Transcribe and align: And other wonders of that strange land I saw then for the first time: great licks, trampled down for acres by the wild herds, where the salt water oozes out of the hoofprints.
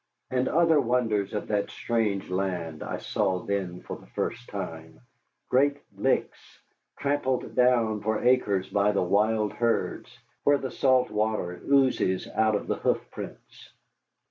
And 0.31 0.47
other 0.47 0.81
wonders 0.81 1.31
of 1.31 1.47
that 1.49 1.69
strange 1.69 2.27
land 2.31 2.81
I 2.81 2.97
saw 2.97 3.37
then 3.37 3.81
for 3.81 3.97
the 3.99 4.07
first 4.07 4.47
time: 4.49 4.99
great 5.47 5.77
licks, 5.95 6.59
trampled 6.97 7.53
down 7.53 8.01
for 8.01 8.23
acres 8.23 8.67
by 8.67 8.93
the 8.93 9.03
wild 9.03 9.53
herds, 9.53 10.17
where 10.43 10.57
the 10.57 10.71
salt 10.71 11.11
water 11.11 11.61
oozes 11.69 12.27
out 12.29 12.55
of 12.55 12.65
the 12.65 12.77
hoofprints. 12.77 13.73